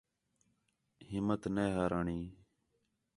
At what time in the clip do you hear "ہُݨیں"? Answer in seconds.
2.01-2.23